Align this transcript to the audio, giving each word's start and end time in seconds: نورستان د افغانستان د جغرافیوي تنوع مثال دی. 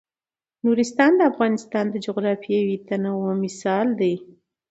نورستان 0.63 1.11
د 1.17 1.21
افغانستان 1.31 1.85
د 1.91 1.95
جغرافیوي 2.05 2.77
تنوع 2.87 3.31
مثال 3.43 3.87
دی. 3.99 4.13